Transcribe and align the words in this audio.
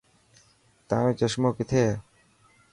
تايون 0.87 1.13
چشمون 1.19 1.51
ڪٿي 1.57 1.79
هي. 1.87 1.95